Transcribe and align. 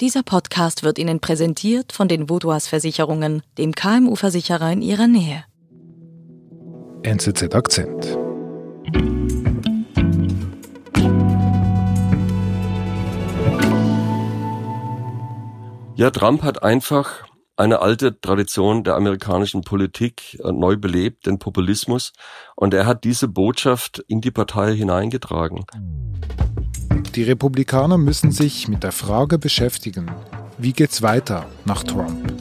Dieser 0.00 0.22
Podcast 0.22 0.82
wird 0.82 0.98
Ihnen 0.98 1.20
präsentiert 1.20 1.92
von 1.92 2.08
den 2.08 2.30
Vodouas 2.30 2.66
Versicherungen, 2.66 3.42
dem 3.58 3.74
KMU-Versicherer 3.74 4.72
in 4.72 4.80
Ihrer 4.80 5.06
Nähe. 5.06 5.44
NZZ 7.02 7.54
Akzent. 7.54 8.18
Ja, 15.96 16.10
Trump 16.10 16.44
hat 16.44 16.62
einfach 16.62 17.26
eine 17.56 17.80
alte 17.80 18.18
Tradition 18.18 18.84
der 18.84 18.94
amerikanischen 18.96 19.60
Politik 19.60 20.40
äh, 20.42 20.50
neu 20.50 20.78
belebt, 20.78 21.26
den 21.26 21.38
Populismus. 21.38 22.14
Und 22.56 22.72
er 22.72 22.86
hat 22.86 23.04
diese 23.04 23.28
Botschaft 23.28 24.02
in 24.08 24.22
die 24.22 24.30
Partei 24.30 24.74
hineingetragen. 24.74 25.66
Die 27.16 27.24
Republikaner 27.24 27.98
müssen 27.98 28.30
sich 28.30 28.68
mit 28.68 28.84
der 28.84 28.92
Frage 28.92 29.36
beschäftigen, 29.36 30.08
wie 30.58 30.72
geht's 30.72 31.02
weiter 31.02 31.46
nach 31.64 31.82
Trump, 31.82 32.32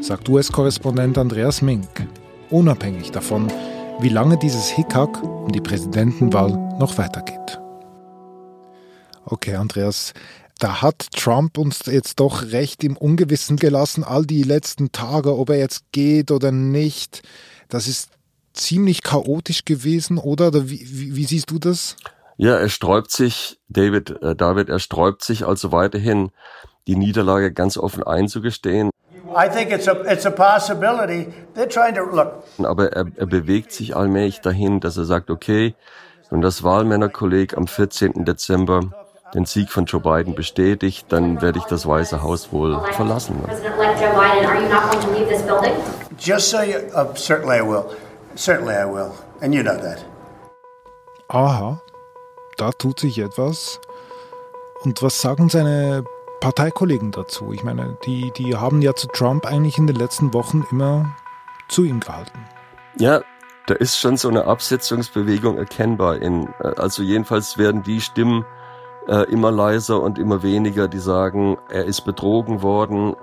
sagt 0.00 0.28
US-Korrespondent 0.28 1.16
Andreas 1.16 1.62
Mink, 1.62 1.88
unabhängig 2.50 3.12
davon, 3.12 3.46
wie 4.00 4.08
lange 4.08 4.36
dieses 4.36 4.70
Hickhack 4.70 5.22
um 5.22 5.52
die 5.52 5.60
Präsidentenwahl 5.60 6.50
noch 6.80 6.98
weitergeht. 6.98 7.60
Okay, 9.24 9.54
Andreas, 9.54 10.14
da 10.58 10.82
hat 10.82 11.12
Trump 11.12 11.56
uns 11.56 11.82
jetzt 11.86 12.18
doch 12.18 12.50
recht 12.50 12.82
im 12.82 12.96
Ungewissen 12.96 13.56
gelassen, 13.56 14.02
all 14.02 14.26
die 14.26 14.42
letzten 14.42 14.90
Tage, 14.90 15.38
ob 15.38 15.50
er 15.50 15.58
jetzt 15.58 15.84
geht 15.92 16.32
oder 16.32 16.50
nicht. 16.50 17.22
Das 17.68 17.86
ist 17.86 18.10
ziemlich 18.52 19.04
chaotisch 19.04 19.64
gewesen, 19.64 20.18
oder? 20.18 20.48
oder 20.48 20.68
wie, 20.68 20.84
wie, 20.90 21.14
wie, 21.14 21.24
siehst 21.24 21.52
du 21.52 21.60
das? 21.60 21.94
Ja, 22.40 22.54
er 22.54 22.68
sträubt 22.68 23.10
sich, 23.10 23.58
David, 23.68 24.22
äh, 24.22 24.36
David, 24.36 24.68
er 24.68 24.78
sträubt 24.78 25.24
sich 25.24 25.44
also 25.44 25.72
weiterhin, 25.72 26.30
die 26.86 26.94
Niederlage 26.94 27.52
ganz 27.52 27.76
offen 27.76 28.04
einzugestehen. 28.04 28.90
I 29.34 29.48
think 29.48 29.72
it's 29.72 29.88
a, 29.88 29.92
it's 30.10 30.24
a 30.24 30.30
possibility. 30.30 31.26
They're 31.56 31.68
trying 31.68 31.96
to 31.96 32.04
look. 32.04 32.44
Aber 32.62 32.92
er, 32.92 33.06
er 33.16 33.26
bewegt 33.26 33.72
sich 33.72 33.96
allmählich 33.96 34.40
dahin, 34.40 34.78
dass 34.78 34.96
er 34.96 35.04
sagt, 35.04 35.30
okay, 35.30 35.74
wenn 36.30 36.40
das 36.40 36.62
Wahlmännerkolleg 36.62 37.56
am 37.56 37.66
14. 37.66 38.24
Dezember 38.24 38.82
den 39.34 39.44
Sieg 39.44 39.70
von 39.70 39.86
Joe 39.86 40.00
Biden 40.00 40.36
bestätigt, 40.36 41.06
dann 41.08 41.42
werde 41.42 41.58
ich 41.58 41.64
das 41.64 41.88
Weiße 41.88 42.22
Haus 42.22 42.52
wohl 42.52 42.80
verlassen. 42.92 43.42
Just 46.20 46.50
so 46.50 46.62
you, 46.62 46.78
uh, 46.94 47.14
certainly 47.14 47.58
I 47.58 47.62
will. 47.62 47.84
Certainly 48.36 48.74
I 48.74 48.86
will. 48.86 49.10
And 49.40 49.52
you 49.52 49.62
know 49.62 49.76
that. 49.76 50.04
Aha, 51.28 51.80
da 52.60 52.72
tut 52.72 53.00
sich 53.00 53.18
etwas. 53.18 53.80
Und 54.84 55.02
was 55.02 55.20
sagen 55.20 55.48
seine 55.48 56.04
Parteikollegen 56.40 57.10
dazu? 57.10 57.52
Ich 57.52 57.64
meine, 57.64 57.96
die, 58.04 58.30
die 58.32 58.56
haben 58.56 58.82
ja 58.82 58.94
zu 58.94 59.08
Trump 59.08 59.46
eigentlich 59.46 59.78
in 59.78 59.86
den 59.86 59.96
letzten 59.96 60.34
Wochen 60.34 60.64
immer 60.70 61.16
zu 61.68 61.84
ihm 61.84 62.00
gehalten. 62.00 62.38
Ja, 62.98 63.22
da 63.66 63.74
ist 63.74 63.98
schon 63.98 64.16
so 64.16 64.28
eine 64.28 64.44
Absetzungsbewegung 64.44 65.58
erkennbar. 65.58 66.16
In, 66.16 66.48
äh, 66.60 66.74
also 66.76 67.02
jedenfalls 67.02 67.58
werden 67.58 67.82
die 67.82 68.00
Stimmen 68.00 68.44
äh, 69.08 69.30
immer 69.30 69.50
leiser 69.50 70.00
und 70.00 70.18
immer 70.18 70.42
weniger, 70.42 70.88
die 70.88 70.98
sagen, 70.98 71.58
er 71.68 71.84
ist 71.84 72.02
betrogen 72.02 72.62
worden. 72.62 73.14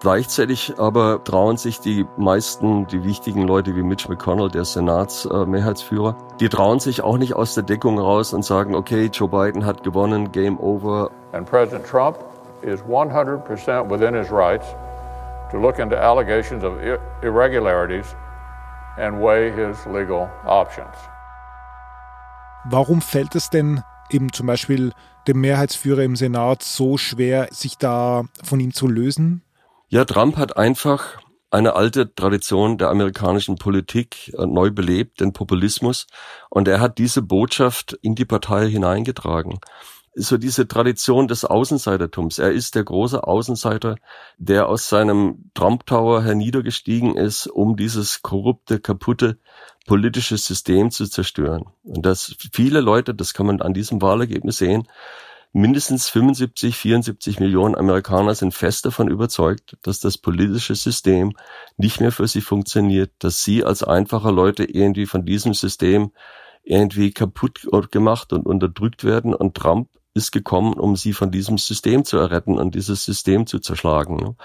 Gleichzeitig 0.00 0.74
aber 0.78 1.24
trauen 1.24 1.56
sich 1.56 1.80
die 1.80 2.06
meisten, 2.16 2.86
die 2.86 3.02
wichtigen 3.02 3.42
Leute 3.42 3.74
wie 3.74 3.82
Mitch 3.82 4.08
McConnell, 4.08 4.48
der 4.48 4.64
Senatsmehrheitsführer, 4.64 6.16
die 6.38 6.48
trauen 6.48 6.78
sich 6.78 7.02
auch 7.02 7.18
nicht 7.18 7.34
aus 7.34 7.54
der 7.54 7.64
Deckung 7.64 7.98
raus 7.98 8.32
und 8.32 8.44
sagen, 8.44 8.76
okay, 8.76 9.10
Joe 9.12 9.28
Biden 9.28 9.66
hat 9.66 9.82
gewonnen, 9.82 10.30
Game 10.30 10.58
over. 10.60 11.10
And 11.32 11.44
President 11.50 11.84
Trump 11.84 12.16
is 12.62 12.80
100% 12.82 13.90
within 13.90 14.14
his 14.14 14.30
rights 14.30 14.66
to 15.50 15.58
look 15.58 15.80
into 15.80 15.96
allegations 15.96 16.62
of 16.62 16.74
irregularities 17.22 18.14
and 18.98 19.20
weigh 19.20 19.50
his 19.50 19.84
legal 19.86 20.30
options. 20.46 20.94
Warum 22.64 23.00
fällt 23.00 23.34
es 23.34 23.50
denn 23.50 23.82
eben 24.10 24.32
zum 24.32 24.46
Beispiel 24.46 24.92
dem 25.26 25.40
Mehrheitsführer 25.40 26.02
im 26.02 26.14
Senat 26.14 26.62
so 26.62 26.98
schwer, 26.98 27.48
sich 27.50 27.78
da 27.78 28.24
von 28.44 28.60
ihm 28.60 28.72
zu 28.72 28.86
lösen? 28.86 29.42
Ja, 29.90 30.04
Trump 30.04 30.36
hat 30.36 30.58
einfach 30.58 31.18
eine 31.50 31.74
alte 31.74 32.14
Tradition 32.14 32.76
der 32.76 32.90
amerikanischen 32.90 33.56
Politik 33.56 34.34
äh, 34.36 34.44
neu 34.44 34.70
belebt, 34.70 35.20
den 35.20 35.32
Populismus. 35.32 36.06
Und 36.50 36.68
er 36.68 36.78
hat 36.78 36.98
diese 36.98 37.22
Botschaft 37.22 37.94
in 38.02 38.14
die 38.14 38.26
Partei 38.26 38.68
hineingetragen. 38.68 39.58
So 40.14 40.36
diese 40.36 40.68
Tradition 40.68 41.26
des 41.26 41.46
Außenseitertums. 41.46 42.38
Er 42.38 42.52
ist 42.52 42.74
der 42.74 42.84
große 42.84 43.24
Außenseiter, 43.26 43.96
der 44.36 44.68
aus 44.68 44.90
seinem 44.90 45.50
Trump 45.54 45.86
Tower 45.86 46.22
herniedergestiegen 46.22 47.16
ist, 47.16 47.46
um 47.46 47.76
dieses 47.76 48.20
korrupte, 48.20 48.80
kaputte 48.80 49.38
politische 49.86 50.36
System 50.36 50.90
zu 50.90 51.06
zerstören. 51.06 51.64
Und 51.82 52.04
dass 52.04 52.36
viele 52.52 52.80
Leute, 52.80 53.14
das 53.14 53.32
kann 53.32 53.46
man 53.46 53.62
an 53.62 53.72
diesem 53.72 54.02
Wahlergebnis 54.02 54.58
sehen, 54.58 54.86
mindestens 55.52 56.08
75, 56.08 56.76
74 56.76 57.40
Millionen 57.40 57.74
Amerikaner 57.74 58.34
sind 58.34 58.54
fest 58.54 58.84
davon 58.84 59.08
überzeugt, 59.08 59.76
dass 59.82 60.00
das 60.00 60.18
politische 60.18 60.74
System 60.74 61.32
nicht 61.76 62.00
mehr 62.00 62.12
für 62.12 62.26
sie 62.26 62.40
funktioniert, 62.40 63.12
dass 63.18 63.42
sie 63.42 63.64
als 63.64 63.82
einfache 63.82 64.30
Leute 64.30 64.64
irgendwie 64.64 65.06
von 65.06 65.24
diesem 65.24 65.54
System 65.54 66.12
irgendwie 66.62 67.12
kaputt 67.12 67.66
gemacht 67.90 68.32
und 68.32 68.46
unterdrückt 68.46 69.04
werden 69.04 69.34
und 69.34 69.54
Trump 69.54 69.88
ist 70.14 70.32
gekommen, 70.32 70.74
um 70.74 70.96
sie 70.96 71.12
von 71.12 71.30
diesem 71.30 71.58
System 71.58 72.04
zu 72.04 72.18
erretten 72.18 72.58
und 72.58 72.74
dieses 72.74 73.04
System 73.04 73.46
zu 73.46 73.58
zerschlagen. 73.58 74.36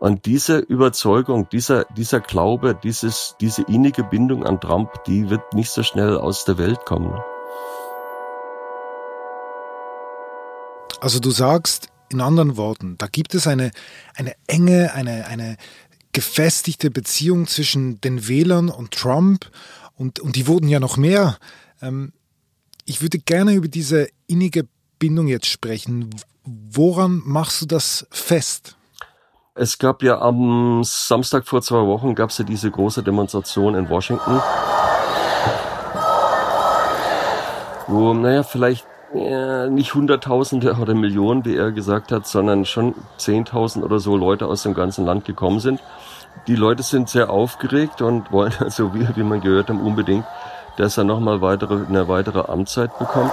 Und 0.00 0.26
diese 0.26 0.58
Überzeugung, 0.58 1.48
dieser, 1.50 1.84
dieser 1.96 2.20
Glaube, 2.20 2.78
dieses, 2.80 3.34
diese 3.40 3.62
innige 3.62 4.04
Bindung 4.04 4.46
an 4.46 4.60
Trump, 4.60 5.04
die 5.04 5.28
wird 5.28 5.54
nicht 5.54 5.70
so 5.70 5.82
schnell 5.82 6.16
aus 6.16 6.44
der 6.44 6.56
Welt 6.56 6.86
kommen. 6.86 7.12
Also 11.00 11.20
du 11.20 11.30
sagst 11.30 11.88
in 12.08 12.20
anderen 12.20 12.56
Worten, 12.56 12.96
da 12.98 13.06
gibt 13.06 13.34
es 13.34 13.46
eine, 13.46 13.70
eine 14.14 14.34
enge, 14.46 14.92
eine, 14.94 15.26
eine 15.26 15.56
gefestigte 16.12 16.90
Beziehung 16.90 17.46
zwischen 17.46 18.00
den 18.00 18.26
Wählern 18.26 18.68
und 18.68 18.92
Trump 18.92 19.50
und, 19.94 20.18
und 20.20 20.36
die 20.36 20.46
wurden 20.46 20.68
ja 20.68 20.80
noch 20.80 20.96
mehr. 20.96 21.36
Ähm, 21.82 22.12
ich 22.84 23.02
würde 23.02 23.18
gerne 23.18 23.52
über 23.52 23.68
diese 23.68 24.08
innige 24.26 24.66
Bindung 24.98 25.28
jetzt 25.28 25.46
sprechen. 25.46 26.10
Woran 26.44 27.22
machst 27.24 27.60
du 27.62 27.66
das 27.66 28.06
fest? 28.10 28.76
Es 29.54 29.78
gab 29.78 30.02
ja 30.02 30.20
am 30.20 30.82
Samstag 30.84 31.46
vor 31.46 31.62
zwei 31.62 31.84
Wochen 31.86 32.14
gab 32.14 32.30
es 32.30 32.38
ja 32.38 32.44
diese 32.44 32.70
große 32.70 33.02
Demonstration 33.02 33.74
in 33.74 33.88
Washington, 33.88 34.40
wo, 37.88 38.14
naja, 38.14 38.42
vielleicht 38.42 38.86
äh, 39.14 39.68
nicht 39.68 39.94
Hunderttausende 39.94 40.76
oder 40.80 40.94
Millionen, 40.94 41.44
wie 41.44 41.56
er 41.56 41.72
gesagt 41.72 42.12
hat, 42.12 42.26
sondern 42.26 42.64
schon 42.64 42.94
Zehntausend 43.16 43.84
oder 43.84 44.00
so 44.00 44.16
Leute 44.16 44.46
aus 44.46 44.64
dem 44.64 44.74
ganzen 44.74 45.06
Land 45.06 45.24
gekommen 45.24 45.60
sind. 45.60 45.80
Die 46.46 46.56
Leute 46.56 46.82
sind 46.82 47.08
sehr 47.08 47.30
aufgeregt 47.30 48.02
und 48.02 48.30
wollen 48.32 48.52
also, 48.60 48.94
wie, 48.94 49.08
wie 49.16 49.22
man 49.22 49.40
gehört 49.40 49.70
hat, 49.70 49.76
unbedingt, 49.80 50.24
dass 50.76 50.98
er 50.98 51.04
nochmal 51.04 51.40
weitere, 51.40 51.86
eine 51.86 52.08
weitere 52.08 52.50
Amtszeit 52.50 52.98
bekommt. 52.98 53.32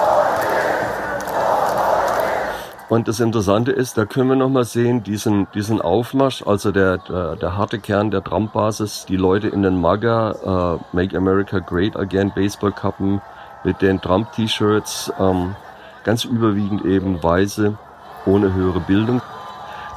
Und 2.88 3.08
das 3.08 3.20
Interessante 3.20 3.72
ist, 3.72 3.98
da 3.98 4.06
können 4.06 4.30
wir 4.30 4.36
nochmal 4.36 4.64
sehen, 4.64 5.02
diesen, 5.02 5.48
diesen 5.56 5.82
Aufmarsch, 5.82 6.44
also 6.46 6.72
der, 6.72 7.00
der, 7.00 7.36
der 7.36 7.58
harte 7.58 7.80
Kern 7.80 8.12
der 8.12 8.24
Trump-Basis, 8.24 9.08
die 9.08 9.18
Leute 9.18 9.48
in 9.48 9.64
den 9.64 9.82
MAGA, 9.82 10.76
uh, 10.76 10.80
Make 10.92 11.18
America 11.18 11.60
Great 11.60 11.98
Again, 11.98 12.32
Baseballkappen 12.36 13.22
mit 13.64 13.82
den 13.82 14.00
Trump-T-Shirts, 14.00 15.12
ähm, 15.20 15.56
ganz 16.06 16.24
überwiegend 16.24 16.86
eben 16.86 17.22
Weiße, 17.22 17.78
ohne 18.26 18.54
höhere 18.54 18.80
Bildung. 18.80 19.22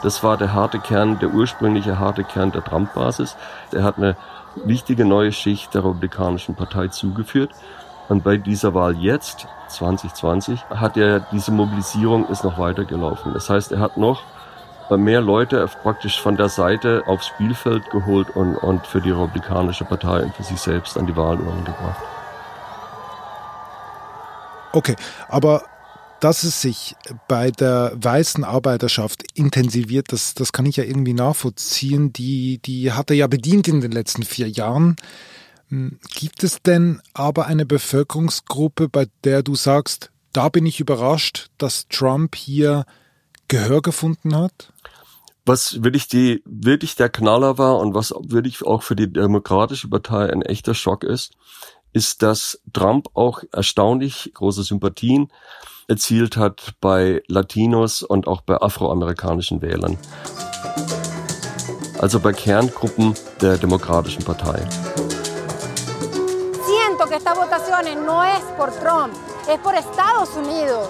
Das 0.03 0.25
war 0.25 0.37
der 0.37 0.53
harte 0.53 0.81
Kern, 0.81 1.19
der 1.21 1.31
ursprüngliche 1.31 1.99
harte 1.99 2.25
Kern 2.25 2.51
der 2.51 2.65
Trump-Basis. 2.65 3.37
Der 3.73 3.85
hat 3.85 3.99
eine 3.99 4.17
wichtige 4.65 5.05
neue 5.05 5.33
Schicht 5.33 5.75
der 5.75 5.85
Republikanischen 5.85 6.57
Partei 6.57 6.89
zugeführt. 6.89 7.51
Und 8.09 8.25
bei 8.25 8.39
dieser 8.39 8.75
Wahl 8.75 8.97
jetzt, 8.97 9.47
2020, 9.69 10.65
hat 10.71 10.97
er 10.97 11.21
diese 11.21 11.53
Mobilisierung 11.53 12.27
ist 12.29 12.43
noch 12.43 12.59
weitergelaufen. 12.59 13.35
Das 13.35 13.51
heißt, 13.51 13.73
er 13.73 13.81
hat 13.81 13.99
noch 13.99 14.23
mehr 14.91 15.21
Leute 15.21 15.69
praktisch 15.83 16.19
von 16.19 16.39
der 16.39 16.49
Seite 16.49 17.03
aufs 17.07 17.27
Spielfeld 17.27 17.91
geholt 17.91 18.35
und, 18.35 18.57
und 18.57 18.87
für 18.87 19.03
die 19.03 19.11
Republikanische 19.11 19.85
Partei 19.85 20.23
und 20.23 20.35
für 20.35 20.43
sich 20.43 20.59
selbst 20.59 20.97
an 20.97 21.07
die 21.07 21.15
Wahlurne 21.15 21.63
gebracht. 21.63 22.01
Okay, 24.73 24.97
aber 25.29 25.63
dass 26.21 26.43
es 26.43 26.61
sich 26.61 26.97
bei 27.29 27.51
der 27.51 27.93
weißen 27.97 28.45
Arbeiterschaft 28.45 29.25
intensiviert, 29.35 30.13
das, 30.13 30.35
das 30.35 30.53
kann 30.53 30.67
ich 30.67 30.77
ja 30.77 30.85
irgendwie 30.85 31.15
nachvollziehen. 31.15 32.13
Die, 32.13 32.59
die 32.59 32.93
hat 32.93 33.11
er 33.11 33.17
ja 33.17 33.27
bedient 33.27 33.69
in 33.69 33.81
den 33.81 33.93
letzten 33.93 34.23
vier 34.23 34.49
Jahren. 34.49 34.97
Hm, 35.69 35.99
gibt 36.15 36.43
es 36.43 36.63
denn 36.63 37.01
aber 37.15 37.47
eine 37.47 37.67
Bevölkerungsgruppe, 37.67 38.89
bei 38.89 39.07
der 39.25 39.43
du 39.43 39.55
sagst, 39.55 40.11
da 40.33 40.49
bin 40.49 40.67
ich 40.67 40.81
überrascht, 40.81 41.51
dass 41.59 41.89
Trump 41.89 42.35
hier 42.35 42.85
Gehör 43.49 43.81
gefunden 43.81 44.37
hat? 44.37 44.73
Was 45.47 45.83
wirklich 45.83 46.09
die, 46.09 46.43
wirklich 46.45 46.97
der 46.97 47.09
Knaller 47.09 47.57
war 47.57 47.79
und 47.79 47.95
was 47.95 48.11
wirklich 48.11 48.63
auch 48.63 48.83
für 48.83 48.97
die 48.97 49.11
Demokratische 49.11 49.89
Partei 49.89 50.31
ein 50.31 50.43
echter 50.43 50.75
Schock 50.75 51.05
ist, 51.05 51.33
ist, 51.95 52.23
dass 52.23 52.61
Trump 52.73 53.09
auch 53.15 53.43
erstaunlich 53.51 54.31
große 54.35 54.63
Sympathien 54.63 55.33
erzielt 55.89 56.37
hat 56.37 56.75
bei 56.81 57.23
Latinos 57.27 58.03
und 58.03 58.29
auch 58.29 58.43
bei 58.43 58.61
afroamerikanischen 58.61 59.63
Wählern. 59.63 59.97
Also 61.99 62.21
bei 62.21 62.33
Kerngruppen 62.33 63.15
der 63.41 63.57
Demokratischen 63.57 64.23
Partei. 64.23 64.63
Siento 66.67 67.07
que 67.09 67.17
esta 67.17 67.35
votación 67.35 68.07
no 68.07 68.23
es 68.23 68.45
por 68.57 68.71
Trump, 68.81 69.15
es 69.49 69.59
por 69.59 69.75
Estados 69.75 70.29
Unidos. 70.37 70.89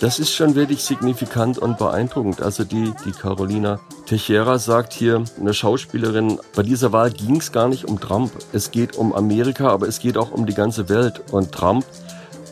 Das 0.00 0.18
ist 0.18 0.34
schon 0.34 0.54
wirklich 0.54 0.84
signifikant 0.84 1.58
und 1.58 1.78
beeindruckend. 1.78 2.42
Also 2.42 2.64
die, 2.64 2.92
die 3.06 3.12
Carolina 3.12 3.80
Teixeira 4.04 4.58
sagt 4.58 4.92
hier, 4.92 5.24
eine 5.40 5.54
Schauspielerin, 5.54 6.38
bei 6.54 6.62
dieser 6.62 6.92
Wahl 6.92 7.10
ging 7.10 7.36
es 7.36 7.52
gar 7.52 7.68
nicht 7.68 7.86
um 7.86 7.98
Trump. 7.98 8.30
Es 8.52 8.70
geht 8.70 8.96
um 8.96 9.14
Amerika, 9.14 9.68
aber 9.68 9.88
es 9.88 10.00
geht 10.00 10.18
auch 10.18 10.32
um 10.32 10.44
die 10.44 10.54
ganze 10.54 10.90
Welt. 10.90 11.22
Und 11.32 11.52
Trump 11.52 11.86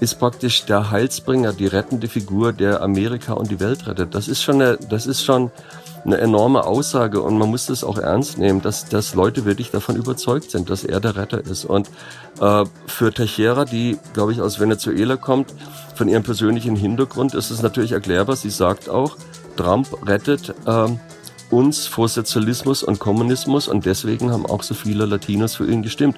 ist 0.00 0.18
praktisch 0.18 0.64
der 0.64 0.90
Heilsbringer, 0.90 1.52
die 1.52 1.66
rettende 1.66 2.08
Figur, 2.08 2.52
der 2.52 2.82
Amerika 2.82 3.34
und 3.34 3.50
die 3.50 3.60
Welt 3.60 3.86
rettet. 3.86 4.14
Das 4.14 4.28
ist 4.28 4.42
schon 4.42 4.60
eine, 4.60 4.76
das 4.76 5.06
ist 5.06 5.24
schon 5.24 5.50
eine 6.04 6.18
enorme 6.18 6.64
Aussage 6.64 7.22
und 7.22 7.38
man 7.38 7.48
muss 7.48 7.66
das 7.66 7.82
auch 7.82 7.98
ernst 7.98 8.38
nehmen, 8.38 8.60
dass, 8.60 8.86
dass 8.88 9.14
Leute 9.14 9.44
wirklich 9.44 9.70
davon 9.70 9.96
überzeugt 9.96 10.50
sind, 10.50 10.68
dass 10.68 10.84
er 10.84 11.00
der 11.00 11.16
Retter 11.16 11.40
ist. 11.40 11.64
Und 11.64 11.88
äh, 12.40 12.64
für 12.86 13.12
Teixeira, 13.12 13.64
die, 13.64 13.98
glaube 14.12 14.32
ich, 14.32 14.40
aus 14.40 14.60
Venezuela 14.60 15.16
kommt, 15.16 15.54
von 15.94 16.08
ihrem 16.08 16.22
persönlichen 16.22 16.76
Hintergrund 16.76 17.34
ist 17.34 17.50
es 17.50 17.62
natürlich 17.62 17.92
erklärbar. 17.92 18.36
Sie 18.36 18.50
sagt 18.50 18.88
auch, 18.88 19.16
Trump 19.56 19.88
rettet 20.06 20.54
äh, 20.66 20.88
uns 21.50 21.86
vor 21.86 22.08
Sozialismus 22.08 22.82
und 22.82 22.98
Kommunismus 22.98 23.68
und 23.68 23.86
deswegen 23.86 24.30
haben 24.30 24.44
auch 24.46 24.62
so 24.62 24.74
viele 24.74 25.06
Latinos 25.06 25.54
für 25.54 25.66
ihn 25.66 25.82
gestimmt. 25.82 26.16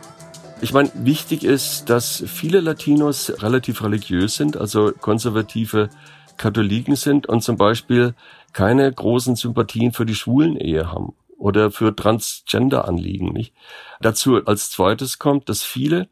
Ich 0.63 0.73
meine, 0.73 0.91
wichtig 0.95 1.45
ist, 1.45 1.91
dass 1.91 2.25
viele 2.27 2.61
Latinos 2.61 3.31
relativ 3.43 3.83
religiös 3.83 4.37
sind, 4.37 4.57
also 4.57 4.91
konservative 4.93 5.91
Katholiken 6.39 6.97
sind 6.97 7.29
und 7.29 7.43
zum 7.43 7.57
Beispiel 7.57 8.15
keine 8.53 8.91
großen 8.91 9.37
Sympathien 9.37 9.93
für 9.93 10.07
die 10.07 10.15
Schwulen-Ehe 10.15 10.91
haben 10.91 11.15
oder 11.37 11.71
für 11.71 11.95
Transgender-Anliegen, 11.95 13.33
nicht? 13.33 13.53
Dazu 14.01 14.45
als 14.47 14.71
zweites 14.71 15.19
kommt, 15.19 15.51
dass 15.51 15.63
viele 15.63 16.09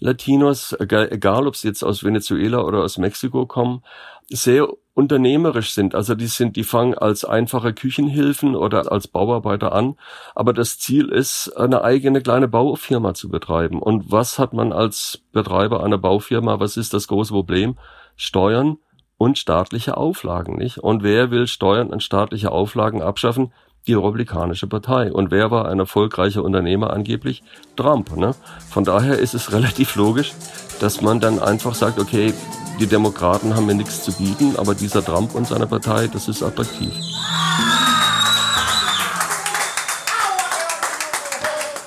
Latinos, 0.00 0.76
egal 0.78 1.46
ob 1.46 1.56
sie 1.56 1.68
jetzt 1.68 1.82
aus 1.82 2.04
Venezuela 2.04 2.62
oder 2.62 2.84
aus 2.84 2.98
Mexiko 2.98 3.46
kommen, 3.46 3.82
sehr 4.30 4.68
unternehmerisch 4.94 5.72
sind. 5.74 5.94
Also 5.94 6.14
die 6.14 6.26
sind, 6.26 6.56
die 6.56 6.64
fangen 6.64 6.94
als 6.94 7.24
einfache 7.24 7.72
Küchenhilfen 7.72 8.56
oder 8.56 8.90
als 8.90 9.06
Bauarbeiter 9.06 9.72
an. 9.72 9.96
Aber 10.34 10.52
das 10.52 10.78
Ziel 10.78 11.08
ist, 11.08 11.56
eine 11.56 11.82
eigene 11.82 12.20
kleine 12.20 12.48
Baufirma 12.48 13.14
zu 13.14 13.28
betreiben. 13.28 13.80
Und 13.80 14.10
was 14.10 14.38
hat 14.38 14.52
man 14.52 14.72
als 14.72 15.20
Betreiber 15.32 15.84
einer 15.84 15.98
Baufirma? 15.98 16.58
Was 16.58 16.76
ist 16.76 16.94
das 16.94 17.06
große 17.06 17.32
Problem? 17.32 17.76
Steuern 18.16 18.78
und 19.16 19.38
staatliche 19.38 19.96
Auflagen, 19.96 20.56
nicht? 20.56 20.78
Und 20.78 21.04
wer 21.04 21.30
will 21.30 21.46
Steuern 21.46 21.90
und 21.90 22.02
staatliche 22.02 22.50
Auflagen 22.50 23.00
abschaffen? 23.00 23.52
Die 23.86 23.94
Republikanische 23.94 24.66
Partei. 24.66 25.12
Und 25.12 25.30
wer 25.30 25.52
war 25.52 25.68
ein 25.68 25.78
erfolgreicher 25.78 26.42
Unternehmer 26.42 26.90
angeblich? 26.90 27.44
Trump, 27.76 28.16
ne? 28.16 28.34
Von 28.68 28.82
daher 28.82 29.18
ist 29.18 29.34
es 29.34 29.52
relativ 29.52 29.94
logisch, 29.94 30.34
dass 30.80 31.00
man 31.02 31.20
dann 31.20 31.38
einfach 31.38 31.74
sagt, 31.74 32.00
okay, 32.00 32.34
die 32.78 32.86
Demokraten 32.86 33.54
haben 33.54 33.66
mir 33.66 33.74
nichts 33.74 34.04
zu 34.04 34.12
bieten, 34.12 34.56
aber 34.56 34.74
dieser 34.74 35.04
Trump 35.04 35.34
und 35.34 35.46
seine 35.46 35.66
Partei, 35.66 36.06
das 36.06 36.28
ist 36.28 36.42
attraktiv. 36.42 36.92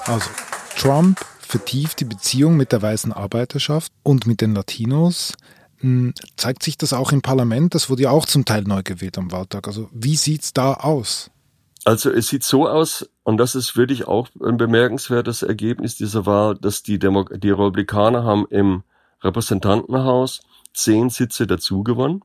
Also, 0.05 0.29
Trump 0.77 1.19
vertieft 1.39 1.99
die 2.01 2.05
Beziehung 2.05 2.57
mit 2.57 2.71
der 2.71 2.81
weißen 2.81 3.13
Arbeiterschaft 3.13 3.91
und 4.03 4.27
mit 4.27 4.41
den 4.41 4.53
Latinos. 4.53 5.33
Hm, 5.77 6.13
zeigt 6.35 6.63
sich 6.63 6.77
das 6.77 6.93
auch 6.93 7.11
im 7.11 7.21
Parlament? 7.21 7.73
Das 7.73 7.89
wurde 7.89 8.03
ja 8.03 8.11
auch 8.11 8.25
zum 8.25 8.45
Teil 8.45 8.63
neu 8.63 8.83
gewählt 8.83 9.17
am 9.17 9.31
Wahltag. 9.31 9.67
Also 9.67 9.89
wie 9.93 10.15
sieht's 10.15 10.53
da 10.53 10.73
aus? 10.73 11.31
Also 11.85 12.11
es 12.11 12.27
sieht 12.27 12.43
so 12.43 12.67
aus, 12.67 13.09
und 13.23 13.37
das 13.37 13.55
ist 13.55 13.75
wirklich 13.75 14.07
auch 14.07 14.27
ein 14.43 14.57
bemerkenswertes 14.57 15.41
Ergebnis 15.41 15.95
dieser 15.95 16.25
Wahl, 16.25 16.55
dass 16.55 16.83
die, 16.83 16.99
Demo 16.99 17.23
die 17.23 17.49
Republikaner 17.49 18.23
haben 18.23 18.45
im 18.49 18.83
Repräsentantenhaus 19.23 20.41
zehn 20.73 21.09
Sitze 21.09 21.47
dazu 21.47 21.83
gewonnen. 21.83 22.21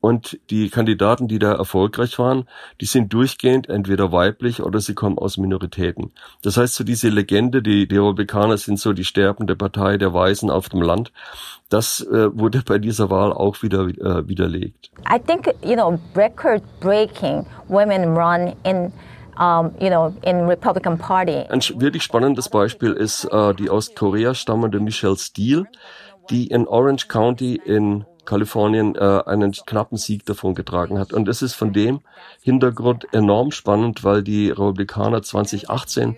Und 0.00 0.40
die 0.48 0.70
Kandidaten, 0.70 1.28
die 1.28 1.38
da 1.38 1.52
erfolgreich 1.52 2.18
waren, 2.18 2.48
die 2.80 2.86
sind 2.86 3.12
durchgehend 3.12 3.68
entweder 3.68 4.12
weiblich 4.12 4.62
oder 4.62 4.80
sie 4.80 4.94
kommen 4.94 5.18
aus 5.18 5.36
Minoritäten. 5.36 6.12
Das 6.42 6.56
heißt, 6.56 6.74
so 6.74 6.84
diese 6.84 7.10
Legende, 7.10 7.60
die, 7.60 7.86
die 7.86 7.98
Republikaner 7.98 8.56
sind 8.56 8.78
so 8.78 8.94
die 8.94 9.04
sterbende 9.04 9.56
Partei 9.56 9.98
der 9.98 10.14
Weißen 10.14 10.48
auf 10.48 10.70
dem 10.70 10.80
Land, 10.80 11.12
das 11.68 12.00
äh, 12.00 12.34
wurde 12.34 12.62
bei 12.64 12.78
dieser 12.78 13.10
Wahl 13.10 13.30
auch 13.30 13.62
wieder 13.62 13.88
äh, 13.88 14.26
widerlegt. 14.26 14.90
I 15.06 15.18
think, 15.18 15.48
you 15.62 15.74
know, 15.74 15.98
record-breaking 16.16 17.44
women 17.68 18.16
run 18.16 18.54
in 18.64 18.90
um, 19.38 19.72
you 19.80 19.88
know, 19.88 20.14
in 20.22 20.46
Republican 20.46 20.98
Party. 20.98 21.44
Ein 21.48 21.60
wirklich 21.80 22.02
spannendes 22.02 22.48
Beispiel 22.48 22.92
ist 22.92 23.24
äh, 23.24 23.54
die 23.54 23.70
aus 23.70 23.94
Korea 23.94 24.34
stammende 24.34 24.80
Michelle 24.80 25.16
Steele, 25.16 25.66
die 26.30 26.46
in 26.46 26.66
Orange 26.66 27.08
County 27.08 27.60
in 27.62 28.04
Kalifornien 28.24 28.94
äh, 28.94 29.22
einen 29.26 29.52
knappen 29.52 29.98
Sieg 29.98 30.24
davon 30.24 30.54
getragen 30.54 30.98
hat. 30.98 31.12
Und 31.12 31.28
es 31.28 31.42
ist 31.42 31.54
von 31.54 31.72
dem 31.72 32.00
Hintergrund 32.42 33.06
enorm 33.12 33.50
spannend, 33.50 34.04
weil 34.04 34.22
die 34.22 34.50
Republikaner 34.50 35.22
2018 35.22 36.16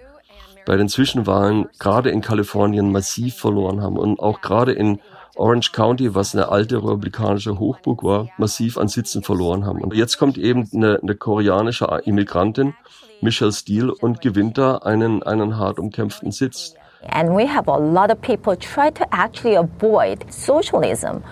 bei 0.66 0.76
den 0.76 0.88
Zwischenwahlen 0.88 1.68
gerade 1.78 2.10
in 2.10 2.20
Kalifornien 2.20 2.92
massiv 2.92 3.36
verloren 3.36 3.80
haben 3.80 3.96
und 3.96 4.20
auch 4.20 4.40
gerade 4.40 4.72
in 4.72 5.00
Orange 5.34 5.72
County, 5.72 6.14
was 6.14 6.34
eine 6.34 6.48
alte 6.48 6.76
republikanische 6.76 7.58
Hochburg 7.58 8.04
war, 8.04 8.28
massiv 8.36 8.76
an 8.76 8.88
Sitzen 8.88 9.22
verloren 9.22 9.64
haben. 9.64 9.80
Und 9.80 9.94
jetzt 9.94 10.18
kommt 10.18 10.36
eben 10.36 10.68
eine, 10.74 11.00
eine 11.02 11.14
koreanische 11.14 11.86
Immigrantin, 12.04 12.74
Michelle 13.22 13.52
Steele, 13.52 13.94
und 13.94 14.20
gewinnt 14.20 14.58
da 14.58 14.76
einen, 14.78 15.22
einen 15.22 15.56
hart 15.56 15.78
umkämpften 15.78 16.32
Sitz. 16.32 16.74
And 17.08 17.30
we 17.36 17.48
have 17.48 17.68
a 17.68 17.76
lot 17.76 18.10
of 18.10 18.20
people 18.20 18.56
try 18.56 18.90
to 18.92 19.04
actually 19.10 19.56
avoid 19.56 20.30
socialism. 20.32 21.22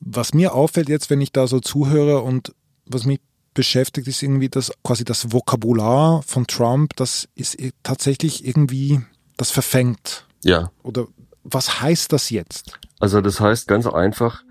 Was 0.00 0.34
mir 0.34 0.54
auffällt 0.54 0.88
jetzt, 0.88 1.10
wenn 1.10 1.20
ich 1.20 1.32
da 1.32 1.46
so 1.46 1.60
zuhöre 1.60 2.22
und 2.22 2.54
was 2.86 3.04
mich 3.04 3.20
beschäftigt, 3.54 4.08
ist 4.08 4.22
irgendwie 4.22 4.48
das 4.48 4.72
quasi 4.82 5.04
das 5.04 5.32
Vokabular 5.32 6.22
von 6.22 6.46
Trump, 6.46 6.96
das 6.96 7.28
ist 7.34 7.56
tatsächlich 7.82 8.46
irgendwie, 8.46 9.00
das 9.36 9.50
verfängt. 9.50 10.26
Ja. 10.42 10.70
Oder 10.82 11.06
was 11.44 11.80
heißt 11.82 12.12
das 12.12 12.30
jetzt? 12.30 12.78
Also 12.98 13.20
das 13.20 13.40
heißt 13.40 13.68
ganz 13.68 13.86
einfach, 13.86 14.42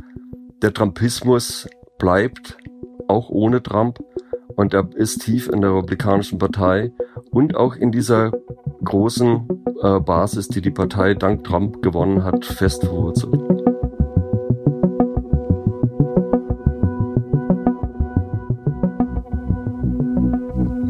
der 0.61 0.73
Trumpismus 0.73 1.67
bleibt 1.97 2.57
auch 3.07 3.29
ohne 3.29 3.61
Trump 3.61 3.99
und 4.55 4.73
er 4.73 4.89
ist 4.95 5.23
tief 5.23 5.47
in 5.47 5.61
der 5.61 5.71
Republikanischen 5.71 6.37
Partei 6.37 6.91
und 7.31 7.55
auch 7.55 7.75
in 7.75 7.91
dieser 7.91 8.31
großen 8.83 9.47
äh, 9.81 9.99
Basis, 9.99 10.47
die 10.47 10.61
die 10.61 10.71
Partei 10.71 11.13
dank 11.13 11.43
Trump 11.43 11.81
gewonnen 11.81 12.23
hat, 12.23 12.45
fest 12.45 12.83
verwurzelt. 12.83 13.33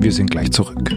Wir 0.01 0.11
sind 0.11 0.31
gleich 0.31 0.51
zurück. 0.51 0.89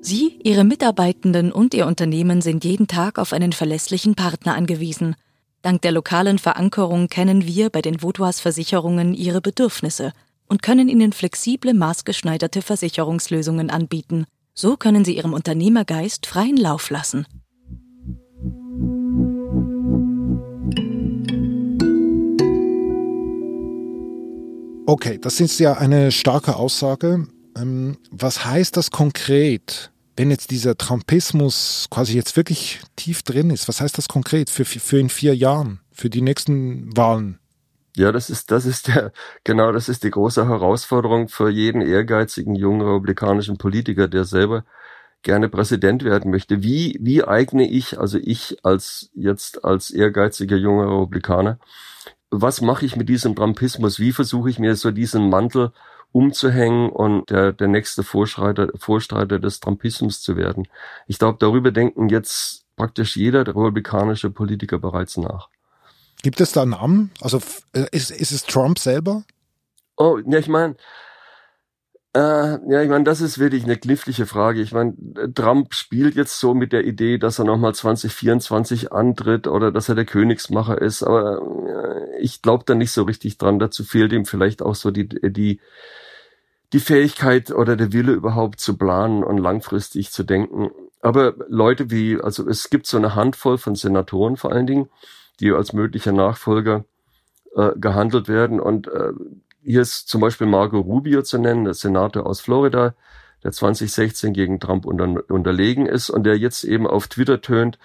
Sie, 0.00 0.38
Ihre 0.42 0.64
Mitarbeitenden 0.64 1.52
und 1.52 1.74
Ihr 1.74 1.86
Unternehmen 1.86 2.40
sind 2.40 2.64
jeden 2.64 2.88
Tag 2.88 3.18
auf 3.18 3.32
einen 3.32 3.52
verlässlichen 3.52 4.14
Partner 4.14 4.54
angewiesen. 4.54 5.16
Dank 5.62 5.82
der 5.82 5.92
lokalen 5.92 6.38
Verankerung 6.38 7.08
kennen 7.08 7.46
wir 7.46 7.68
bei 7.68 7.82
den 7.82 8.02
Vaudois 8.02 8.40
Versicherungen 8.40 9.12
Ihre 9.12 9.40
Bedürfnisse 9.40 10.12
und 10.48 10.62
können 10.62 10.88
Ihnen 10.88 11.12
flexible, 11.12 11.74
maßgeschneiderte 11.74 12.62
Versicherungslösungen 12.62 13.70
anbieten. 13.70 14.26
So 14.54 14.76
können 14.76 15.04
Sie 15.04 15.16
Ihrem 15.16 15.32
Unternehmergeist 15.32 16.26
freien 16.26 16.56
Lauf 16.56 16.90
lassen. 16.90 17.26
Okay, 24.86 25.18
das 25.20 25.38
ist 25.38 25.60
ja 25.60 25.74
eine 25.74 26.10
starke 26.10 26.56
Aussage. 26.56 27.28
Ähm, 27.56 27.98
was 28.10 28.46
heißt 28.46 28.74
das 28.74 28.90
konkret, 28.90 29.92
wenn 30.16 30.30
jetzt 30.30 30.50
dieser 30.50 30.78
Trumpismus 30.78 31.88
quasi 31.90 32.14
jetzt 32.14 32.36
wirklich 32.38 32.80
tief 32.96 33.22
drin 33.22 33.50
ist? 33.50 33.68
Was 33.68 33.82
heißt 33.82 33.98
das 33.98 34.08
konkret 34.08 34.48
für, 34.48 34.64
für 34.64 34.98
in 34.98 35.10
vier 35.10 35.36
Jahren, 35.36 35.80
für 35.92 36.08
die 36.08 36.22
nächsten 36.22 36.96
Wahlen? 36.96 37.38
Ja, 37.96 38.12
das 38.12 38.30
ist, 38.30 38.50
das 38.50 38.66
ist 38.66 38.88
der, 38.88 39.12
genau, 39.44 39.72
das 39.72 39.88
ist 39.88 40.04
die 40.04 40.10
große 40.10 40.46
Herausforderung 40.48 41.28
für 41.28 41.50
jeden 41.50 41.82
ehrgeizigen 41.82 42.54
jungen 42.54 42.82
republikanischen 42.82 43.58
Politiker, 43.58 44.08
der 44.08 44.24
selber 44.24 44.64
gerne 45.22 45.48
Präsident 45.48 46.04
werden 46.04 46.30
möchte. 46.30 46.62
Wie, 46.62 46.98
wie 47.00 47.24
eigne 47.24 47.68
ich, 47.68 47.98
also 47.98 48.18
ich 48.18 48.64
als 48.64 49.10
jetzt 49.14 49.64
als 49.64 49.90
ehrgeiziger 49.90 50.56
junger 50.56 50.86
Republikaner, 50.86 51.58
was 52.30 52.60
mache 52.60 52.84
ich 52.86 52.96
mit 52.96 53.08
diesem 53.08 53.34
Trumpismus? 53.34 53.98
Wie 53.98 54.12
versuche 54.12 54.50
ich 54.50 54.58
mir 54.58 54.76
so 54.76 54.90
diesen 54.90 55.28
Mantel 55.30 55.72
umzuhängen 56.12 56.90
und 56.90 57.30
der, 57.30 57.52
der 57.52 57.68
nächste 57.68 58.02
Vorschreiter, 58.02 58.68
Vorstreiter 58.76 59.38
des 59.38 59.60
Trumpismus 59.60 60.20
zu 60.22 60.36
werden? 60.36 60.68
Ich 61.06 61.18
glaube, 61.18 61.38
darüber 61.40 61.70
denken 61.72 62.08
jetzt 62.08 62.66
praktisch 62.76 63.16
jeder 63.16 63.46
republikanische 63.46 64.30
Politiker 64.30 64.78
bereits 64.78 65.16
nach. 65.16 65.48
Gibt 66.22 66.40
es 66.40 66.52
da 66.52 66.66
Namen? 66.66 67.10
Also 67.20 67.40
äh, 67.72 67.86
ist, 67.92 68.10
ist 68.10 68.32
es 68.32 68.44
Trump 68.44 68.78
selber? 68.78 69.24
Oh, 69.96 70.18
ja, 70.26 70.38
ich 70.38 70.48
meine, 70.48 70.76
äh, 72.14 72.58
ja, 72.70 72.82
ich 72.82 72.88
meine, 72.88 73.04
das 73.04 73.20
ist 73.20 73.38
wirklich 73.38 73.64
eine 73.64 73.76
knifflige 73.76 74.26
Frage. 74.26 74.60
Ich 74.60 74.72
meine, 74.72 74.94
Trump 75.34 75.74
spielt 75.74 76.16
jetzt 76.16 76.40
so 76.40 76.54
mit 76.54 76.72
der 76.72 76.84
Idee, 76.84 77.18
dass 77.18 77.38
er 77.38 77.44
nochmal 77.44 77.74
2024 77.74 78.92
antritt 78.92 79.46
oder 79.46 79.70
dass 79.70 79.88
er 79.88 79.94
der 79.94 80.06
Königsmacher 80.06 80.80
ist, 80.80 81.02
aber 81.02 81.40
äh, 81.68 82.18
ich 82.20 82.42
glaube 82.42 82.64
da 82.66 82.74
nicht 82.74 82.92
so 82.92 83.02
richtig 83.04 83.38
dran. 83.38 83.58
Dazu 83.58 83.84
fehlt 83.84 84.12
ihm 84.12 84.24
vielleicht 84.24 84.62
auch 84.62 84.74
so 84.74 84.90
die, 84.90 85.08
die, 85.08 85.60
die 86.72 86.80
Fähigkeit 86.80 87.50
oder 87.50 87.76
der 87.76 87.92
Wille 87.92 88.12
überhaupt 88.12 88.58
zu 88.58 88.76
planen 88.76 89.22
und 89.22 89.38
langfristig 89.38 90.10
zu 90.10 90.24
denken. 90.24 90.70
Aber 91.00 91.34
Leute 91.48 91.90
wie, 91.90 92.20
also 92.20 92.48
es 92.48 92.70
gibt 92.70 92.86
so 92.86 92.96
eine 92.96 93.14
Handvoll 93.14 93.58
von 93.58 93.74
Senatoren 93.74 94.36
vor 94.36 94.50
allen 94.52 94.66
Dingen, 94.66 94.88
die 95.40 95.52
als 95.52 95.72
möglicher 95.72 96.12
Nachfolger 96.12 96.84
äh, 97.54 97.70
gehandelt 97.76 98.28
werden 98.28 98.60
und 98.60 98.88
äh, 98.88 99.12
hier 99.62 99.82
ist 99.82 100.08
zum 100.08 100.20
Beispiel 100.20 100.46
Marco 100.46 100.78
Rubio 100.78 101.22
zu 101.22 101.38
nennen, 101.38 101.64
der 101.64 101.74
Senator 101.74 102.26
aus 102.26 102.40
Florida, 102.40 102.94
der 103.44 103.52
2016 103.52 104.32
gegen 104.32 104.60
Trump 104.60 104.86
unter, 104.86 105.22
unterlegen 105.28 105.86
ist 105.86 106.10
und 106.10 106.24
der 106.24 106.38
jetzt 106.38 106.64
eben 106.64 106.86
auf 106.86 107.08
Twitter 107.08 107.40
tönt, 107.40 107.78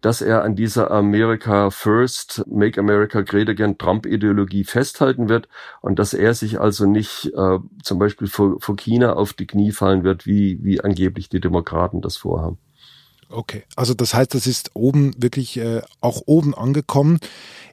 dass 0.00 0.20
er 0.20 0.42
an 0.42 0.54
dieser 0.54 0.90
America 0.90 1.70
First, 1.70 2.44
Make 2.46 2.78
America 2.78 3.22
Great 3.22 3.48
Again 3.48 3.78
Trump-Ideologie 3.78 4.64
festhalten 4.64 5.30
wird 5.30 5.48
und 5.80 5.98
dass 5.98 6.12
er 6.12 6.34
sich 6.34 6.60
also 6.60 6.84
nicht 6.84 7.32
äh, 7.34 7.58
zum 7.82 7.98
Beispiel 7.98 8.28
vor, 8.28 8.60
vor 8.60 8.76
China 8.76 9.14
auf 9.14 9.32
die 9.32 9.46
Knie 9.46 9.72
fallen 9.72 10.04
wird, 10.04 10.26
wie, 10.26 10.62
wie 10.62 10.82
angeblich 10.82 11.30
die 11.30 11.40
Demokraten 11.40 12.02
das 12.02 12.18
vorhaben. 12.18 12.58
Okay, 13.34 13.64
also 13.74 13.94
das 13.94 14.14
heißt, 14.14 14.32
das 14.32 14.46
ist 14.46 14.70
oben 14.74 15.12
wirklich 15.20 15.56
äh, 15.56 15.82
auch 16.00 16.22
oben 16.26 16.54
angekommen. 16.54 17.18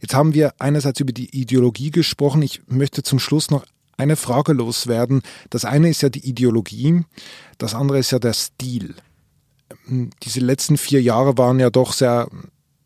Jetzt 0.02 0.16
haben 0.16 0.34
wir 0.34 0.56
einerseits 0.58 1.00
über 1.00 1.14
die 1.14 1.40
Ideologie 1.40 1.92
gesprochen. 1.92 2.42
Ich 2.42 2.64
möchte 2.66 3.04
zum 3.04 3.20
Schluss 3.20 3.52
noch 3.52 3.64
eine 3.96 4.16
Frage 4.16 4.54
loswerden. 4.54 5.22
Das 5.52 5.64
eine 5.64 5.90
ist 5.90 6.02
ja 6.02 6.10
die 6.10 6.28
Ideologie, 6.28 7.04
das 7.60 7.76
andere 7.76 8.00
ist 8.00 8.10
ja 8.10 8.18
der 8.18 8.34
Stil. 8.34 8.96
Ähm, 9.88 10.10
diese 10.24 10.40
letzten 10.40 10.78
vier 10.78 11.02
Jahre 11.04 11.38
waren 11.38 11.60
ja 11.60 11.70
doch 11.70 11.94
sehr, 11.94 12.28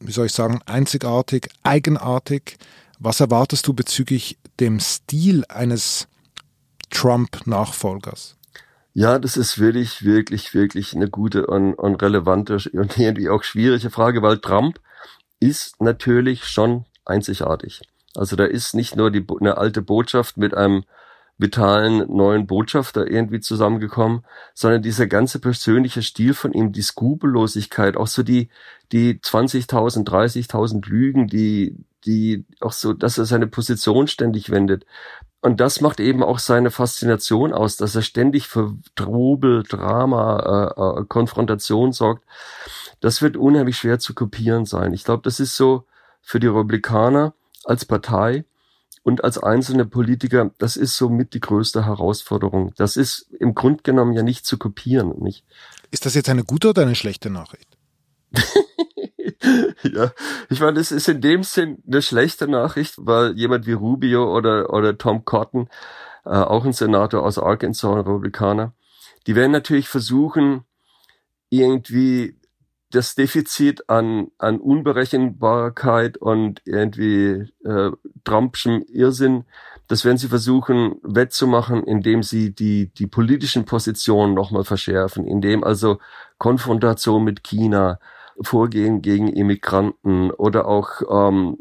wie 0.02 0.12
soll 0.12 0.26
ich 0.26 0.34
sagen, 0.34 0.60
einzigartig, 0.66 1.48
eigenartig. 1.64 2.58
Was 3.00 3.22
erwartest 3.22 3.68
du 3.68 3.74
bezüglich 3.74 4.38
dem 4.60 4.82
Stil 4.82 5.46
eines 5.48 6.10
Trump-Nachfolgers? 6.90 8.35
Ja, 8.98 9.20
das 9.20 9.36
ist 9.36 9.60
wirklich, 9.60 10.06
wirklich, 10.06 10.54
wirklich 10.54 10.96
eine 10.96 11.10
gute 11.10 11.48
und, 11.48 11.74
und 11.74 12.02
relevante 12.02 12.58
und 12.72 12.98
irgendwie 12.98 13.28
auch 13.28 13.44
schwierige 13.44 13.90
Frage, 13.90 14.22
weil 14.22 14.38
Trump 14.40 14.80
ist 15.42 15.82
natürlich 15.82 16.46
schon 16.46 16.86
einzigartig. 17.04 17.82
Also 18.16 18.38
da 18.38 18.46
ist 18.46 18.74
nicht 18.74 18.96
nur 18.96 19.12
die, 19.12 19.26
eine 19.42 19.58
alte 19.58 19.82
Botschaft 19.82 20.38
mit 20.38 20.56
einem 20.56 20.86
vitalen 21.38 22.10
neuen 22.16 22.48
Botschafter 22.48 23.12
irgendwie 23.12 23.42
zusammengekommen, 23.42 24.24
sondern 24.54 24.82
dieser 24.82 25.08
ganze 25.08 25.40
persönliche 25.40 26.02
Stil 26.02 26.34
von 26.34 26.54
ihm, 26.54 26.72
die 26.72 26.82
Skrupellosigkeit, 26.82 27.98
auch 27.98 28.08
so 28.08 28.24
die, 28.24 28.48
die 28.94 29.16
20.000, 29.20 30.06
30.000 30.06 30.88
Lügen, 30.88 31.28
die, 31.28 31.76
die 32.06 32.46
auch 32.62 32.72
so, 32.72 32.94
dass 32.94 33.18
er 33.18 33.26
seine 33.26 33.48
Position 33.48 34.08
ständig 34.08 34.52
wendet. 34.52 34.86
Und 35.46 35.60
das 35.60 35.80
macht 35.80 36.00
eben 36.00 36.24
auch 36.24 36.40
seine 36.40 36.72
Faszination 36.72 37.54
aus, 37.54 37.78
dass 37.78 37.94
er 37.94 38.02
ständig 38.02 38.48
für 38.48 38.76
Trubel, 38.96 39.62
Drama, 39.62 40.74
äh, 40.76 41.02
äh, 41.02 41.06
Konfrontation 41.06 41.92
sorgt. 41.92 42.24
Das 43.00 43.22
wird 43.22 43.38
unheimlich 43.38 43.78
schwer 43.78 44.00
zu 44.00 44.16
kopieren 44.16 44.66
sein. 44.66 44.92
Ich 44.92 45.04
glaube, 45.04 45.22
das 45.22 45.40
ist 45.40 45.56
so 45.56 45.86
für 46.24 46.40
die 46.40 46.48
Republikaner 46.48 47.36
als 47.64 47.86
Partei 47.86 48.46
und 49.04 49.24
als 49.24 49.38
einzelne 49.38 49.86
Politiker, 49.86 50.50
das 50.58 50.78
ist 50.78 50.98
somit 50.98 51.36
die 51.36 51.42
größte 51.42 51.86
Herausforderung. 51.86 52.74
Das 52.76 52.98
ist 52.98 53.28
im 53.40 53.54
Grunde 53.54 53.84
genommen 53.84 54.14
ja 54.14 54.24
nicht 54.24 54.48
zu 54.48 54.58
kopieren. 54.58 55.14
Nicht? 55.20 55.46
Ist 55.92 56.08
das 56.08 56.16
jetzt 56.16 56.28
eine 56.28 56.44
gute 56.44 56.70
oder 56.70 56.82
eine 56.82 56.96
schlechte 56.96 57.30
Nachricht? 57.30 57.78
ja, 59.84 60.12
ich 60.50 60.60
meine, 60.60 60.80
es 60.80 60.92
ist 60.92 61.08
in 61.08 61.22
dem 61.22 61.44
Sinn 61.44 61.84
eine 61.88 62.02
schlechte 62.02 62.48
Nachricht, 62.48 62.96
weil 62.98 63.34
jemand 63.38 63.66
wie 63.68 63.74
Rubio 63.74 64.36
oder, 64.36 64.72
oder 64.74 64.98
Tom 64.98 65.26
Cotton, 65.26 65.70
äh, 66.26 66.30
auch 66.30 66.66
ein 66.66 66.74
Senator 66.74 67.24
aus 67.24 67.38
Arkansas, 67.38 67.92
ein 67.92 67.98
Republikaner, 67.98 68.74
die 69.28 69.36
werden 69.36 69.52
natürlich 69.52 69.88
versuchen, 69.88 70.64
irgendwie 71.50 72.40
das 72.92 73.16
Defizit 73.16 73.90
an, 73.90 74.28
an 74.38 74.60
Unberechenbarkeit 74.60 76.18
und 76.18 76.62
irgendwie 76.66 77.52
äh, 77.66 77.92
Trumpschem 78.24 78.86
Irrsinn, 78.88 79.46
das 79.88 80.06
werden 80.06 80.18
sie 80.18 80.28
versuchen 80.28 80.96
wettzumachen, 81.04 81.84
indem 81.84 82.24
sie 82.24 82.56
die, 82.56 82.92
die 82.94 83.08
politischen 83.08 83.66
Positionen 83.66 84.34
nochmal 84.34 84.64
verschärfen, 84.64 85.26
indem 85.26 85.64
also 85.64 86.00
Konfrontation 86.38 87.24
mit 87.24 87.44
China, 87.44 88.00
Vorgehen 88.42 89.02
gegen 89.02 89.30
Immigranten 89.30 90.32
oder 90.32 90.68
auch 90.68 91.02
ähm, 91.10 91.58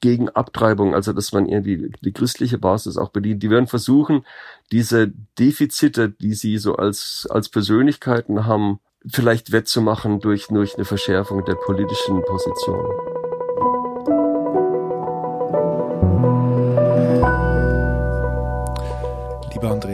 gegen 0.00 0.28
Abtreibung, 0.28 0.94
also 0.94 1.12
dass 1.12 1.32
man 1.32 1.46
irgendwie 1.46 1.90
die 2.02 2.12
christliche 2.12 2.58
Basis 2.58 2.98
auch 2.98 3.10
bedient. 3.10 3.42
Die 3.42 3.50
werden 3.50 3.66
versuchen, 3.66 4.24
diese 4.70 5.12
Defizite, 5.38 6.10
die 6.10 6.34
sie 6.34 6.58
so 6.58 6.76
als, 6.76 7.26
als 7.30 7.48
Persönlichkeiten 7.48 8.46
haben, 8.46 8.80
vielleicht 9.06 9.52
wettzumachen 9.52 10.20
durch, 10.20 10.48
durch 10.48 10.74
eine 10.74 10.84
Verschärfung 10.84 11.44
der 11.44 11.54
politischen 11.54 12.22
Position. 12.24 13.17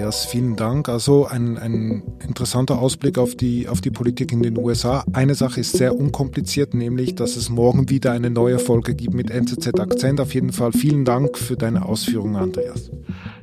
Andreas, 0.04 0.26
vielen 0.26 0.54
Dank. 0.54 0.90
Also 0.90 1.26
ein, 1.26 1.56
ein 1.56 2.02
interessanter 2.22 2.78
Ausblick 2.78 3.16
auf 3.16 3.36
die, 3.36 3.68
auf 3.68 3.80
die 3.80 3.90
Politik 3.90 4.32
in 4.32 4.42
den 4.42 4.58
USA. 4.58 5.02
Eine 5.14 5.34
Sache 5.34 5.60
ist 5.60 5.78
sehr 5.78 5.96
unkompliziert, 5.96 6.74
nämlich, 6.74 7.14
dass 7.14 7.36
es 7.36 7.48
morgen 7.48 7.88
wieder 7.88 8.12
eine 8.12 8.28
neue 8.28 8.58
Folge 8.58 8.94
gibt 8.94 9.14
mit 9.14 9.30
NZZ 9.30 9.80
Akzent. 9.80 10.20
Auf 10.20 10.34
jeden 10.34 10.52
Fall 10.52 10.72
vielen 10.72 11.06
Dank 11.06 11.38
für 11.38 11.56
deine 11.56 11.86
Ausführungen, 11.86 12.36
Andreas. 12.36 12.90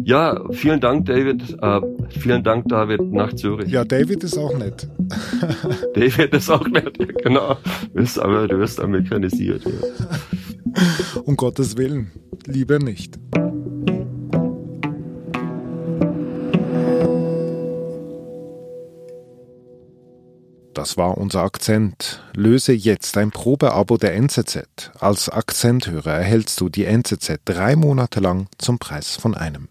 Ja, 0.04 0.40
vielen 0.52 0.80
Dank, 0.80 1.08
David. 1.08 1.58
Uh, 1.64 1.82
vielen 2.10 2.44
Dank, 2.44 2.68
David, 2.68 3.12
nach 3.12 3.34
Zürich. 3.34 3.72
Ja, 3.72 3.84
David 3.84 4.24
ist 4.24 4.38
auch 4.38 4.56
nett. 4.56 4.88
David 5.96 6.32
ist 6.36 6.52
auch 6.52 6.68
nett, 6.68 6.96
genau. 7.24 7.58
Du 7.92 8.02
wirst, 8.02 8.20
aber, 8.20 8.48
du 8.48 8.60
wirst 8.60 8.80
amerikanisiert. 8.80 9.64
Ja. 9.66 11.22
Um 11.24 11.36
Gottes 11.38 11.76
Willen, 11.76 12.12
lieber 12.46 12.78
nicht. 12.78 13.18
Das 20.74 20.96
war 20.96 21.18
unser 21.18 21.44
Akzent. 21.44 22.24
Löse 22.34 22.72
jetzt 22.72 23.18
ein 23.18 23.32
Probeabo 23.32 23.98
der 23.98 24.16
NZZ. 24.16 24.92
Als 25.00 25.28
Akzenthörer 25.28 26.14
erhältst 26.14 26.62
du 26.62 26.70
die 26.70 26.86
NZZ 26.86 27.42
drei 27.44 27.76
Monate 27.76 28.22
lang 28.22 28.48
zum 28.58 28.80
Preis 28.80 29.18
von 29.18 29.36
einem. 29.36 29.68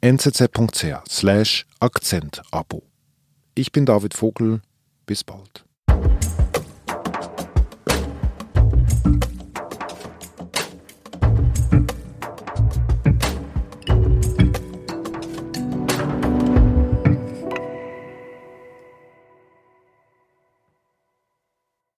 nzz.ch 0.00 1.08
slash 1.08 1.66
Akzentabo. 1.80 2.84
Ich 3.56 3.72
bin 3.72 3.84
David 3.84 4.14
Vogel. 4.14 4.62
Bis 5.06 5.24
bald. 5.24 5.64